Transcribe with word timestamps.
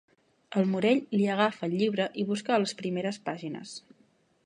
El 0.61 0.71
Morell 0.71 1.01
li 1.17 1.27
agafa 1.35 1.69
el 1.69 1.77
llibre 1.83 2.09
i 2.23 2.27
busca 2.33 2.57
a 2.57 2.61
les 2.65 2.77
primeres 2.83 3.25
pàgines. 3.31 3.81